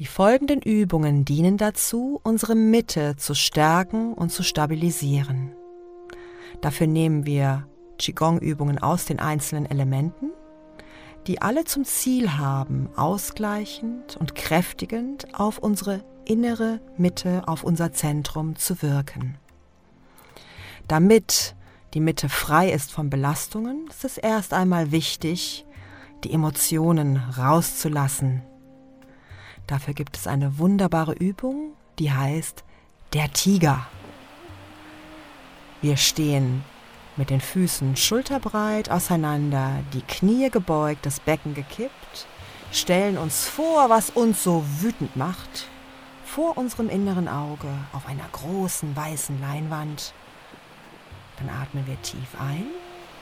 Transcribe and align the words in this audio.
Die 0.00 0.06
folgenden 0.06 0.62
Übungen 0.62 1.26
dienen 1.26 1.58
dazu, 1.58 2.20
unsere 2.22 2.54
Mitte 2.54 3.16
zu 3.16 3.34
stärken 3.34 4.14
und 4.14 4.30
zu 4.32 4.42
stabilisieren. 4.42 5.52
Dafür 6.62 6.86
nehmen 6.86 7.26
wir 7.26 7.68
Qigong-Übungen 7.98 8.78
aus 8.78 9.04
den 9.04 9.18
einzelnen 9.18 9.66
Elementen, 9.66 10.30
die 11.26 11.42
alle 11.42 11.66
zum 11.66 11.84
Ziel 11.84 12.38
haben, 12.38 12.88
ausgleichend 12.96 14.16
und 14.16 14.34
kräftigend 14.34 15.38
auf 15.38 15.58
unsere 15.58 16.02
innere 16.24 16.80
Mitte, 16.96 17.46
auf 17.46 17.62
unser 17.62 17.92
Zentrum 17.92 18.56
zu 18.56 18.80
wirken. 18.80 19.36
Damit 20.88 21.54
die 21.92 22.00
Mitte 22.00 22.30
frei 22.30 22.72
ist 22.72 22.90
von 22.90 23.10
Belastungen, 23.10 23.86
ist 23.90 24.06
es 24.06 24.16
erst 24.16 24.54
einmal 24.54 24.92
wichtig, 24.92 25.66
die 26.24 26.32
Emotionen 26.32 27.18
rauszulassen. 27.18 28.44
Dafür 29.70 29.94
gibt 29.94 30.16
es 30.16 30.26
eine 30.26 30.58
wunderbare 30.58 31.12
Übung, 31.12 31.74
die 32.00 32.10
heißt 32.10 32.64
der 33.12 33.32
Tiger. 33.32 33.86
Wir 35.80 35.96
stehen 35.96 36.64
mit 37.16 37.30
den 37.30 37.40
Füßen 37.40 37.94
schulterbreit 37.94 38.90
auseinander, 38.90 39.84
die 39.92 40.02
Knie 40.02 40.50
gebeugt, 40.50 41.06
das 41.06 41.20
Becken 41.20 41.54
gekippt, 41.54 42.26
stellen 42.72 43.16
uns 43.16 43.46
vor, 43.46 43.88
was 43.88 44.10
uns 44.10 44.42
so 44.42 44.64
wütend 44.80 45.14
macht, 45.14 45.68
vor 46.24 46.58
unserem 46.58 46.88
inneren 46.88 47.28
Auge 47.28 47.68
auf 47.92 48.08
einer 48.08 48.26
großen 48.32 48.96
weißen 48.96 49.40
Leinwand. 49.40 50.14
Dann 51.38 51.48
atmen 51.48 51.86
wir 51.86 52.02
tief 52.02 52.40
ein 52.40 52.66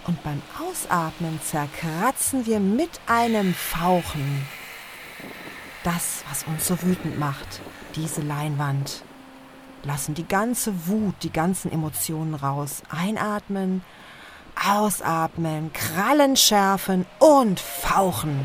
und 0.06 0.22
beim 0.22 0.40
Ausatmen 0.58 1.38
zerkratzen 1.42 2.46
wir 2.46 2.58
mit 2.58 3.00
einem 3.06 3.52
Fauchen 3.52 4.46
das, 5.88 6.22
was 6.28 6.44
uns 6.44 6.66
so 6.66 6.80
wütend 6.82 7.18
macht, 7.18 7.62
diese 7.96 8.20
Leinwand. 8.20 9.02
Lassen 9.84 10.14
die 10.14 10.28
ganze 10.28 10.86
Wut, 10.86 11.14
die 11.22 11.32
ganzen 11.32 11.72
Emotionen 11.72 12.34
raus. 12.34 12.82
Einatmen, 12.90 13.82
ausatmen, 14.68 15.72
Krallen 15.72 16.36
schärfen 16.36 17.06
und 17.18 17.58
fauchen. 17.58 18.38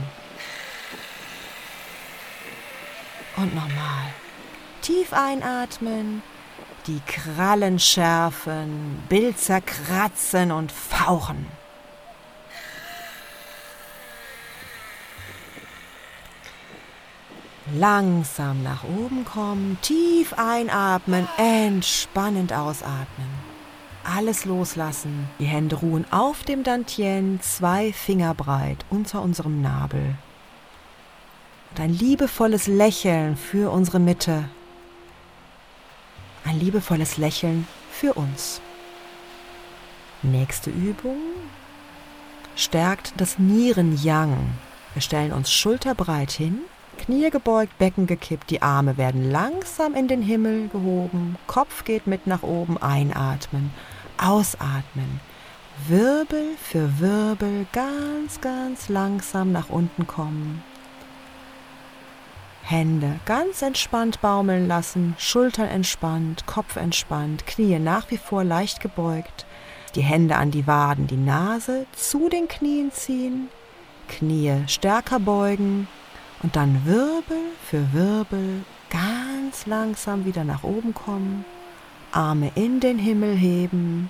Und 3.36 3.54
nochmal. 3.54 4.14
Tief 4.82 5.12
einatmen, 5.12 6.22
die 6.88 7.02
Krallen 7.06 7.78
schärfen, 7.78 9.04
Bild 9.10 9.38
zerkratzen 9.38 10.52
und 10.54 10.72
fauchen. 10.72 11.46
Langsam 17.72 18.62
nach 18.62 18.84
oben 18.84 19.24
kommen, 19.24 19.78
tief 19.82 20.34
einatmen, 20.34 21.28
entspannend 21.38 22.52
ausatmen. 22.52 23.28
Alles 24.04 24.44
loslassen. 24.44 25.30
Die 25.40 25.46
Hände 25.46 25.78
ruhen 25.78 26.06
auf 26.12 26.44
dem 26.44 26.64
Dantien, 26.64 27.40
zwei 27.42 27.94
Finger 27.94 28.34
breit 28.34 28.84
unter 28.90 29.22
unserem 29.22 29.62
Nabel. 29.62 30.16
Und 31.72 31.80
ein 31.80 31.94
liebevolles 31.94 32.68
Lächeln 32.68 33.38
für 33.38 33.72
unsere 33.72 34.00
Mitte. 34.00 34.50
Ein 36.44 36.60
liebevolles 36.60 37.16
Lächeln 37.16 37.66
für 37.90 38.14
uns. 38.14 38.60
Nächste 40.22 40.70
Übung 40.70 41.18
stärkt 42.58 43.14
das 43.18 43.40
Nieren-Yang. 43.40 44.36
Wir 44.94 45.02
stellen 45.02 45.32
uns 45.32 45.50
schulterbreit 45.52 46.32
hin 46.32 46.60
Knie 46.98 47.30
gebeugt, 47.30 47.78
Becken 47.78 48.08
gekippt, 48.08 48.50
die 48.50 48.62
Arme 48.62 48.98
werden 48.98 49.30
langsam 49.32 49.94
in 49.94 50.08
den 50.08 50.22
Himmel 50.22 50.70
gehoben, 50.70 51.38
Kopf 51.48 51.84
geht 51.84 52.08
mit 52.08 52.28
nach 52.28 52.44
oben, 52.44 52.78
einatmen, 52.78 53.72
ausatmen. 54.18 55.20
Wirbel 55.88 56.56
für 56.58 57.00
Wirbel 57.00 57.66
ganz, 57.74 58.40
ganz 58.42 58.90
langsam 58.90 59.52
nach 59.52 59.70
unten 59.70 60.08
kommen. 60.08 60.64
Hände 62.62 63.20
ganz 63.26 63.62
entspannt 63.62 64.22
baumeln 64.22 64.68
lassen, 64.68 65.16
Schultern 65.18 65.68
entspannt, 65.68 66.46
Kopf 66.46 66.78
entspannt, 66.78 67.46
Knie 67.46 67.78
nach 67.80 68.10
wie 68.10 68.18
vor 68.18 68.46
leicht 68.46 68.80
gebeugt, 68.80 69.46
die 69.96 70.02
Hände 70.02 70.38
an 70.38 70.52
die 70.52 70.66
Waden, 70.66 71.08
die 71.08 71.18
Nase 71.18 71.86
zu 71.92 72.30
den 72.30 72.48
Knien 72.48 72.92
ziehen, 72.92 73.50
Knie 74.08 74.64
stärker 74.68 75.20
beugen, 75.20 75.88
und 76.44 76.56
dann 76.56 76.86
Wirbel 76.86 77.42
für 77.66 77.92
Wirbel 77.94 78.64
ganz 78.90 79.66
langsam 79.66 80.26
wieder 80.26 80.44
nach 80.44 80.64
oben 80.64 80.94
kommen, 80.94 81.46
Arme 82.12 82.52
in 82.56 82.80
den 82.80 83.00
Himmel 83.00 83.36
heben, 83.36 84.10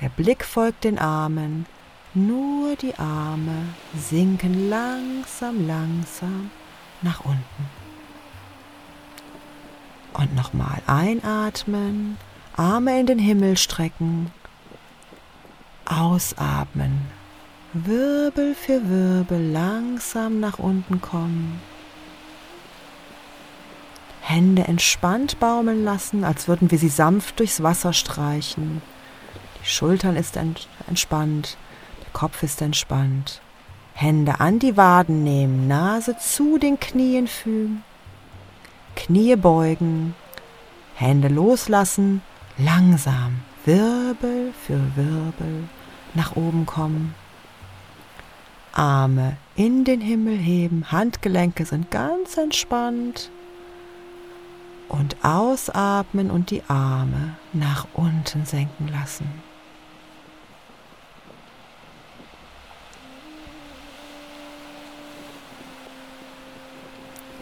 der 0.00 0.08
Blick 0.08 0.44
folgt 0.44 0.84
den 0.84 0.98
Armen, 0.98 1.66
nur 2.14 2.74
die 2.76 2.94
Arme 2.98 3.66
sinken 3.96 4.68
langsam, 4.68 5.66
langsam 5.66 6.50
nach 7.02 7.24
unten. 7.24 7.68
Und 10.14 10.34
nochmal 10.34 10.80
einatmen, 10.86 12.16
Arme 12.56 12.98
in 13.00 13.06
den 13.06 13.18
Himmel 13.18 13.56
strecken, 13.56 14.32
ausatmen, 15.84 17.06
Wirbel 17.76 18.54
für 18.54 18.88
Wirbel 18.88 19.50
langsam 19.50 20.38
nach 20.38 20.60
unten 20.60 21.00
kommen. 21.00 21.60
Hände 24.20 24.62
entspannt 24.62 25.40
baumeln 25.40 25.82
lassen, 25.82 26.22
als 26.22 26.46
würden 26.46 26.70
wir 26.70 26.78
sie 26.78 26.88
sanft 26.88 27.40
durchs 27.40 27.64
Wasser 27.64 27.92
streichen. 27.92 28.80
Die 29.60 29.68
Schultern 29.68 30.14
ist 30.14 30.38
entspannt, 30.86 31.56
der 32.00 32.12
Kopf 32.12 32.44
ist 32.44 32.62
entspannt. 32.62 33.40
Hände 33.92 34.38
an 34.38 34.60
die 34.60 34.76
Waden 34.76 35.24
nehmen, 35.24 35.66
Nase 35.66 36.16
zu 36.16 36.58
den 36.58 36.78
Knien 36.78 37.26
fügen, 37.26 37.82
Knie 38.94 39.34
beugen, 39.34 40.14
Hände 40.94 41.26
loslassen, 41.26 42.22
langsam, 42.56 43.40
Wirbel 43.64 44.52
für 44.64 44.78
Wirbel 44.94 45.68
nach 46.14 46.36
oben 46.36 46.66
kommen. 46.66 47.16
Arme 48.76 49.36
in 49.56 49.84
den 49.84 50.00
Himmel 50.00 50.36
heben, 50.36 50.90
Handgelenke 50.90 51.64
sind 51.64 51.90
ganz 51.90 52.36
entspannt 52.36 53.30
und 54.88 55.16
ausatmen 55.24 56.30
und 56.30 56.50
die 56.50 56.62
Arme 56.68 57.36
nach 57.52 57.86
unten 57.94 58.44
senken 58.44 58.88
lassen. 58.88 59.26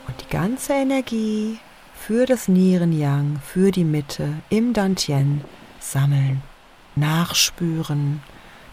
Und 0.06 0.20
die 0.20 0.28
ganze 0.28 0.74
Energie 0.74 1.58
für 1.94 2.26
das 2.26 2.48
Nieren-Yang, 2.48 3.40
für 3.44 3.70
die 3.70 3.84
Mitte 3.84 4.34
im 4.50 4.72
Dantien 4.72 5.42
sammeln, 5.78 6.42
nachspüren 6.96 8.20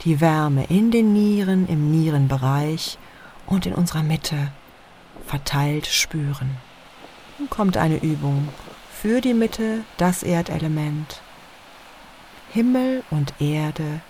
die 0.04 0.22
Wärme 0.22 0.66
in 0.66 0.92
den 0.92 1.14
Nieren, 1.14 1.68
im 1.68 1.92
Nierenbereich 1.92 2.98
und 3.46 3.66
in 3.66 3.74
unserer 3.74 4.04
Mitte 4.04 4.52
verteilt 5.26 5.88
spüren. 5.88 6.58
Nun 7.38 7.50
kommt 7.50 7.78
eine 7.78 7.98
Übung 7.98 8.50
für 8.92 9.22
die 9.22 9.34
Mitte, 9.34 9.82
das 9.98 10.24
Erdelement. 10.24 11.22
Himmel 12.52 13.04
und 13.12 13.34
Erde 13.40 14.02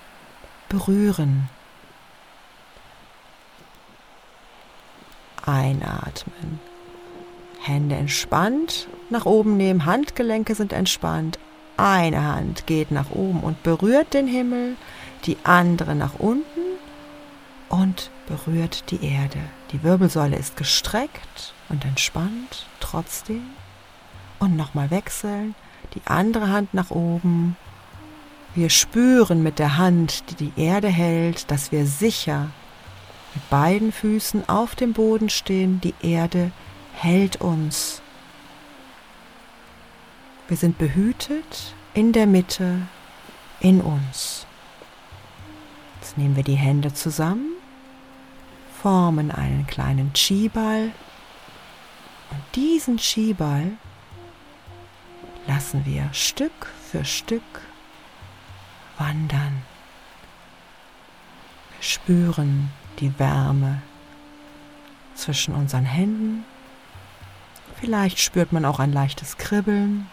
berühren. 0.69 1.49
Einatmen. 5.45 6.59
Hände 7.61 7.96
entspannt, 7.96 8.87
nach 9.09 9.25
oben 9.25 9.58
nehmen, 9.58 9.85
Handgelenke 9.85 10.55
sind 10.55 10.72
entspannt. 10.72 11.37
Eine 11.79 12.26
Hand 12.26 12.67
geht 12.67 12.91
nach 12.91 13.09
oben 13.09 13.40
und 13.40 13.64
berührt 13.64 14.14
den 14.14 14.28
Himmel, 14.28 14.76
die 15.23 15.37
andere 15.46 15.96
nach 15.96 16.20
unten 16.20 16.59
und 17.70 18.11
berührt 18.28 18.91
die 18.91 19.02
Erde. 19.02 19.40
Die 19.72 19.81
Wirbelsäule 19.81 20.35
ist 20.35 20.58
gestreckt 20.58 21.53
und 21.70 21.85
entspannt 21.85 22.67
trotzdem. 22.81 23.43
Und 24.40 24.58
nochmal 24.58 24.91
wechseln, 24.91 25.55
die 25.93 26.02
andere 26.03 26.49
Hand 26.49 26.73
nach 26.73 26.91
oben. 26.91 27.55
Wir 28.55 28.70
spüren 28.70 29.41
mit 29.41 29.58
der 29.58 29.78
Hand, 29.78 30.23
die 30.31 30.49
die 30.49 30.61
Erde 30.61 30.90
hält, 30.90 31.49
dass 31.49 31.72
wir 31.72 31.85
sicher 31.85 32.49
mit 33.34 33.49
beiden 33.49 33.93
Füßen 33.93 34.49
auf 34.49 34.76
dem 34.76 34.91
Boden 34.91 35.29
stehen. 35.29 35.79
Die 35.79 35.93
Erde 36.02 36.52
hält 36.91 37.40
uns. 37.40 38.02
Wir 40.49 40.57
sind 40.57 40.79
behütet 40.79 41.75
in 41.93 42.11
der 42.11 42.25
Mitte, 42.25 42.81
in 43.59 43.81
uns. 43.81 44.47
Jetzt 46.01 46.17
nehmen 46.17 46.35
wir 46.35 46.43
die 46.43 46.55
Hände 46.55 46.91
zusammen, 46.91 47.51
formen 48.81 49.29
einen 49.29 49.67
kleinen 49.67 50.11
Chi-Ball 50.13 50.91
Und 52.31 52.55
diesen 52.55 52.97
Chi-Ball 52.97 53.73
lassen 55.46 55.85
wir 55.85 56.09
Stück 56.13 56.67
für 56.91 57.05
Stück 57.05 57.43
wandern. 58.97 59.61
Wir 61.75 61.84
spüren 61.84 62.72
die 62.99 63.17
Wärme 63.19 63.84
zwischen 65.13 65.53
unseren 65.53 65.85
Händen. 65.85 66.43
Vielleicht 67.79 68.17
spürt 68.17 68.52
man 68.52 68.66
auch 68.66 68.79
ein 68.79 68.91
leichtes 68.91 69.37
Kribbeln. 69.37 70.09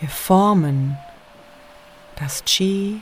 Wir 0.00 0.08
formen 0.08 0.96
das 2.16 2.44
Qi 2.44 3.00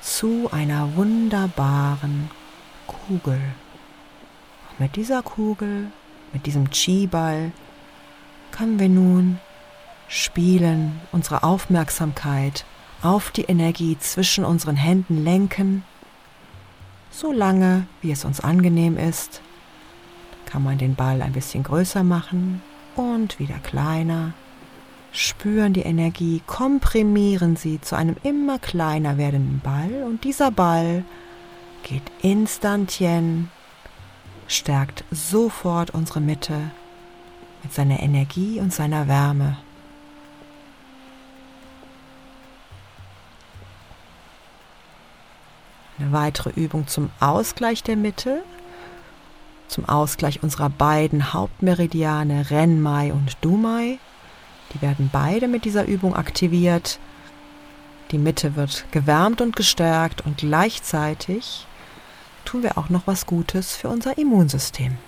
zu 0.00 0.48
einer 0.50 0.96
wunderbaren 0.96 2.30
Kugel. 2.88 3.40
Und 4.70 4.80
mit 4.80 4.96
dieser 4.96 5.22
Kugel, 5.22 5.86
mit 6.32 6.46
diesem 6.46 6.68
Qi-Ball, 6.68 7.52
können 8.50 8.80
wir 8.80 8.88
nun 8.88 9.38
spielen, 10.08 11.00
unsere 11.12 11.44
Aufmerksamkeit 11.44 12.64
auf 13.02 13.30
die 13.30 13.44
Energie 13.44 13.96
zwischen 14.00 14.44
unseren 14.44 14.76
Händen 14.76 15.22
lenken, 15.22 15.84
so 17.12 17.30
lange 17.30 17.86
wie 18.02 18.10
es 18.10 18.24
uns 18.24 18.40
angenehm 18.40 18.98
ist. 18.98 19.42
Kann 20.46 20.64
man 20.64 20.78
den 20.78 20.96
Ball 20.96 21.22
ein 21.22 21.32
bisschen 21.32 21.62
größer 21.62 22.02
machen 22.02 22.62
und 22.96 23.38
wieder 23.38 23.58
kleiner. 23.58 24.32
Spüren 25.12 25.72
die 25.72 25.82
Energie, 25.82 26.40
komprimieren 26.46 27.56
sie 27.56 27.80
zu 27.80 27.96
einem 27.96 28.16
immer 28.22 28.58
kleiner 28.58 29.18
werdenden 29.18 29.60
Ball 29.60 30.04
und 30.04 30.22
dieser 30.22 30.50
Ball 30.52 31.04
geht 31.82 32.02
instantien, 32.22 33.50
stärkt 34.46 35.04
sofort 35.10 35.90
unsere 35.90 36.20
Mitte 36.20 36.70
mit 37.62 37.74
seiner 37.74 38.00
Energie 38.00 38.60
und 38.60 38.72
seiner 38.72 39.08
Wärme. 39.08 39.56
Eine 45.98 46.12
weitere 46.12 46.50
Übung 46.50 46.86
zum 46.86 47.10
Ausgleich 47.20 47.82
der 47.82 47.96
Mitte, 47.96 48.42
zum 49.68 49.86
Ausgleich 49.86 50.42
unserer 50.42 50.70
beiden 50.70 51.32
Hauptmeridiane 51.32 52.50
Renmai 52.50 53.12
und 53.12 53.36
Dumai. 53.42 53.98
Die 54.72 54.82
werden 54.82 55.10
beide 55.12 55.48
mit 55.48 55.64
dieser 55.64 55.86
Übung 55.86 56.14
aktiviert. 56.14 56.98
Die 58.10 58.18
Mitte 58.18 58.56
wird 58.56 58.86
gewärmt 58.92 59.40
und 59.40 59.56
gestärkt 59.56 60.24
und 60.24 60.38
gleichzeitig 60.38 61.66
tun 62.44 62.62
wir 62.62 62.78
auch 62.78 62.88
noch 62.88 63.06
was 63.06 63.26
Gutes 63.26 63.76
für 63.76 63.88
unser 63.88 64.18
Immunsystem. 64.18 64.98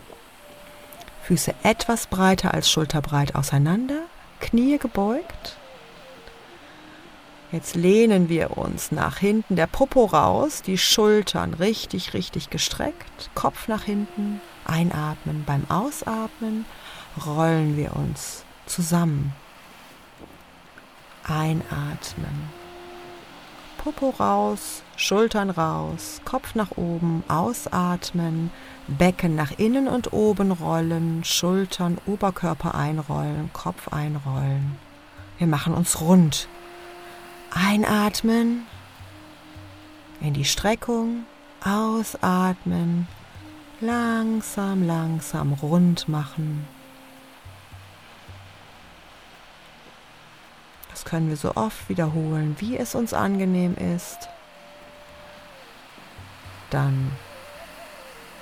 Füße 1.23 1.55
etwas 1.63 2.07
breiter 2.07 2.53
als 2.55 2.71
schulterbreit 2.71 3.35
auseinander, 3.35 4.03
Knie 4.41 4.79
gebeugt. 4.79 5.57
Jetzt 7.53 7.77
lehnen 7.77 8.29
wir 8.29 8.57
uns 8.57 8.93
nach 8.93 9.19
hinten, 9.19 9.57
der 9.57 9.67
Popo 9.67 10.07
raus, 10.07 10.63
die 10.63 10.79
Schultern 10.79 11.55
richtig, 11.55 12.15
richtig 12.15 12.51
gestreckt, 12.51 13.31
Kopf 13.35 13.69
nach 13.69 13.83
hinten, 13.83 14.41
einatmen. 14.65 15.45
Beim 15.45 15.65
Ausatmen 15.69 16.65
rollen 17.27 17.77
wir 17.77 17.95
uns 17.95 18.45
zusammen. 18.67 19.35
Einatmen. 21.25 22.51
Popo 23.79 24.11
raus, 24.11 24.83
Schultern 24.97 25.51
raus, 25.51 26.21
Kopf 26.25 26.55
nach 26.55 26.73
oben, 26.77 27.25
ausatmen, 27.27 28.51
Becken 28.87 29.35
nach 29.35 29.59
innen 29.59 29.89
und 29.89 30.13
oben 30.13 30.53
rollen, 30.53 31.25
Schultern, 31.25 31.99
Oberkörper 32.07 32.77
einrollen, 32.77 33.51
Kopf 33.53 33.89
einrollen. 33.89 34.77
Wir 35.39 35.49
machen 35.49 35.75
uns 35.75 36.01
rund. 36.01 36.49
Einatmen 37.51 38.67
in 40.21 40.35
die 40.35 40.45
Streckung, 40.45 41.25
ausatmen, 41.65 43.09
langsam, 43.81 44.87
langsam 44.87 45.53
rund 45.55 46.09
machen. 46.09 46.67
Das 51.03 51.11
können 51.11 51.31
wir 51.31 51.37
so 51.37 51.57
oft 51.57 51.89
wiederholen, 51.89 52.55
wie 52.61 52.77
es 52.77 52.95
uns 52.95 53.13
angenehm 53.13 53.75
ist. 53.75 54.29
Dann 56.71 57.11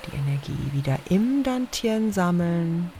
die 0.05 0.15
Energie 0.15 0.71
wieder 0.71 0.99
im 1.09 1.41
Dantien 1.41 2.13
sammeln. 2.13 2.93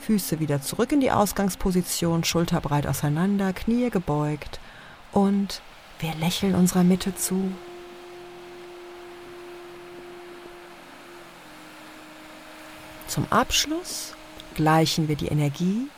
Füße 0.00 0.40
wieder 0.40 0.62
zurück 0.62 0.92
in 0.92 1.00
die 1.00 1.10
Ausgangsposition, 1.10 2.24
schulterbreit 2.24 2.86
auseinander, 2.86 3.52
Knie 3.52 3.90
gebeugt 3.90 4.60
und 5.12 5.60
wir 5.98 6.14
lächeln 6.14 6.54
unserer 6.54 6.84
Mitte 6.84 7.14
zu. 7.14 7.52
Zum 13.08 13.30
Abschluss 13.30 14.14
gleichen 14.54 15.06
wir 15.06 15.16
die 15.16 15.28
Energie 15.28 15.90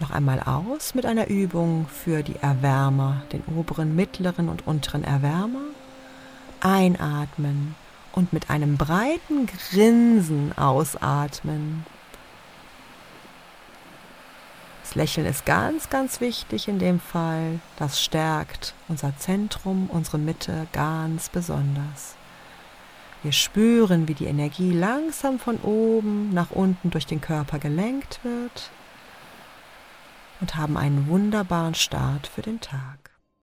noch 0.00 0.10
einmal 0.10 0.40
aus 0.40 0.94
mit 0.94 1.06
einer 1.06 1.28
Übung 1.28 1.86
für 1.88 2.22
die 2.22 2.36
Erwärmer, 2.36 3.22
den 3.32 3.42
oberen, 3.56 3.94
mittleren 3.96 4.48
und 4.48 4.66
unteren 4.66 5.04
Erwärmer. 5.04 5.62
Einatmen 6.60 7.74
und 8.12 8.32
mit 8.32 8.50
einem 8.50 8.76
breiten 8.76 9.46
Grinsen 9.46 10.56
ausatmen. 10.56 11.86
Das 14.82 14.94
Lächeln 14.94 15.26
ist 15.26 15.44
ganz, 15.44 15.90
ganz 15.90 16.20
wichtig 16.20 16.66
in 16.66 16.78
dem 16.78 16.98
Fall. 16.98 17.60
Das 17.76 18.02
stärkt 18.02 18.74
unser 18.88 19.16
Zentrum, 19.18 19.90
unsere 19.92 20.18
Mitte 20.18 20.66
ganz 20.72 21.28
besonders. 21.28 22.16
Wir 23.22 23.32
spüren, 23.32 24.08
wie 24.08 24.14
die 24.14 24.26
Energie 24.26 24.72
langsam 24.72 25.38
von 25.38 25.58
oben 25.58 26.32
nach 26.32 26.50
unten 26.50 26.90
durch 26.90 27.04
den 27.04 27.20
Körper 27.20 27.58
gelenkt 27.58 28.20
wird 28.22 28.70
und 30.40 30.56
haben 30.56 30.76
einen 30.76 31.08
wunderbaren 31.08 31.74
Start 31.74 32.26
für 32.26 32.42
den 32.42 32.60
Tag. 32.60 33.17